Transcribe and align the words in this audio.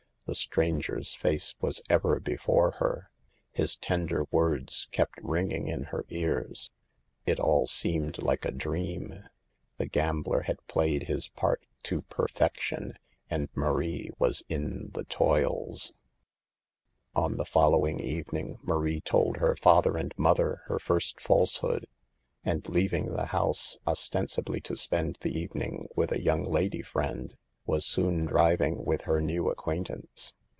The 0.27 0.35
stranger's 0.35 1.13
face 1.13 1.55
was 1.59 1.81
ever 1.89 2.17
before 2.17 2.71
her; 2.79 3.09
his 3.51 3.75
tender 3.75 4.25
words 4.31 4.87
kept 4.93 5.19
ringing 5.21 5.67
in 5.67 5.85
her 5.85 6.05
ears; 6.07 6.71
it 7.25 7.37
all 7.37 7.67
seemed 7.67 8.17
like 8.23 8.45
a 8.45 8.51
dream. 8.51 9.25
The 9.75 9.87
gambler 9.87 10.43
had 10.43 10.65
played 10.67 11.03
his 11.03 11.27
part 11.27 11.65
to 11.83 12.03
perfection, 12.03 12.93
and 13.29 13.49
Marie 13.55 14.09
was 14.19 14.41
in 14.47 14.91
the 14.93 15.03
toils. 15.03 15.81
68 15.81 15.87
SAVE 15.87 15.97
THE 15.97 17.15
GIRLS. 17.25 17.31
On 17.31 17.35
the 17.35 17.43
following 17.43 17.99
evening 17.99 18.57
Marie 18.61 19.01
told 19.01 19.37
father 19.59 19.97
and 19.97 20.13
mother 20.17 20.61
her 20.67 20.79
first 20.79 21.19
falsehood, 21.19 21.87
and 22.45 22.69
leaving 22.69 23.07
the 23.11 23.25
house, 23.25 23.75
ostensibly 23.85 24.61
to 24.61 24.77
spend 24.77 25.17
the 25.19 25.37
evening 25.37 25.89
with 25.97 26.09
a 26.13 26.21
young 26.23 26.45
lady 26.45 26.81
friend, 26.81 27.35
was 27.63 27.85
soon 27.85 28.25
driving 28.25 28.83
with 28.83 29.03
her 29.03 29.21
new 29.21 29.47
acquaintance. 29.47 30.33